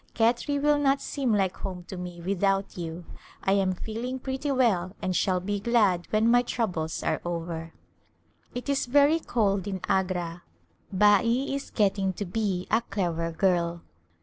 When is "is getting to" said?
11.23-12.25